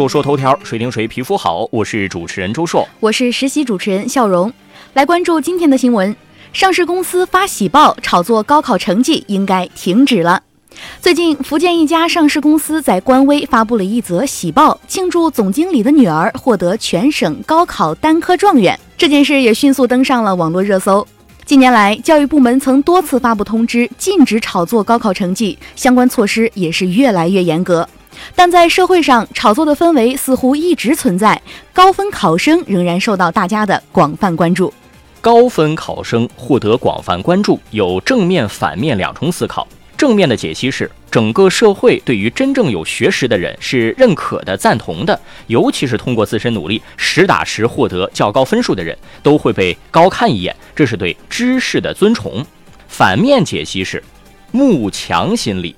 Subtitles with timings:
[0.00, 1.68] 就说头条，谁听谁皮肤好。
[1.70, 4.50] 我是主持人周硕，我是实习主持人笑容。
[4.94, 6.16] 来关注今天的新闻：
[6.54, 10.42] 上市公司发喜报炒作高考成绩，应该停止了。
[11.02, 18.80] 最近，福建一家上市公司在官微发布了一则喜报，庆祝总经理的女儿获得全省高考单科状元。
[18.96, 21.06] 这件事也迅速登上了网络热搜。
[21.44, 27.86] 近年来，教育部门曾多次发布通知，禁止炒作高考成绩，相关措施也是越来越严格。
[28.34, 31.40] 但在社会上，炒作的氛围似乎一直存在，
[31.72, 34.72] 高分考生仍然受到大家的广泛关注。
[35.20, 39.68] 高分考生获得广泛关注，有正面、反面两重思考。
[39.96, 52.42] 正面的解析是，整个社会对于真正有学识的人是认可的、赞同的，尤其是通过自身努力实打实获得较高分数的人，都会被高看一眼，这是对知识的尊崇。
[52.88, 54.02] 反面解析是
[54.52, 55.76] 慕强心理。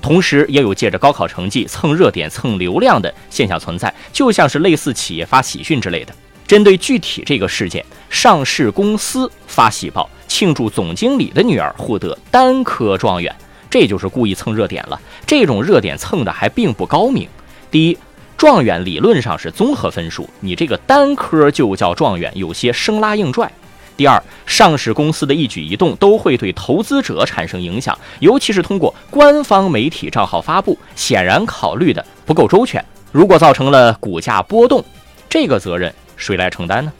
[0.00, 6.14] 同时，也有借着高考成绩蹭热点、蹭流量的现象存在，就像是类似企业发喜讯之类的。
[6.46, 13.34] 针对具体这个事件，上市公司发喜报庆祝总经理的女儿获得单科状元，
[13.68, 14.98] 这就是故意蹭热点了。
[15.26, 17.28] 这种热点蹭的还并不高明。
[17.70, 17.98] 第一，
[18.38, 23.52] 状元理论上是综合分数，你这个单科就叫状元，有些生拉硬拽。
[23.98, 32.82] 第二，上市公司的一举一动都会对投资者产生影响，尤其是通过官方媒体账号发布，显然考虑的不够周全。
[33.10, 34.84] 如果造成了股价波动，
[35.28, 36.92] 这个责任谁来承担呢？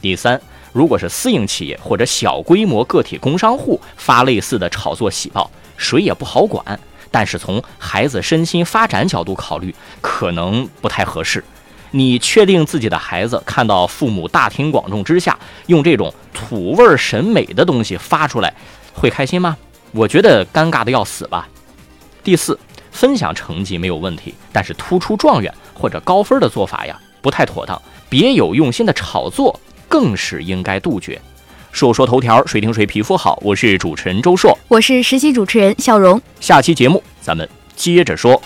[0.00, 0.40] 第三，
[0.72, 6.76] 如果是私营企业或者小规模个体工商户发类似的炒作喜报，谁也不好管。
[7.12, 11.44] 但是从孩子身心发展角度考虑，可能不太合适。
[11.90, 18.52] 你确定自己的孩子看到父母大庭广众之下用这种土味审美的东西发出来，
[18.92, 19.56] 会开心吗？
[19.92, 21.48] 我觉得尴尬的要死吧。
[22.22, 22.58] 第四，
[22.90, 31.20] 分享成绩没有问题，但是突出状元或者高分的做法呀不太妥当，别有用心的炒作更是应该杜绝。
[31.72, 33.38] 说说头条，谁听谁皮肤好。
[33.42, 36.20] 我是主持人周硕，我是实习主持人笑容。
[36.40, 38.42] 下期节目咱们接着说。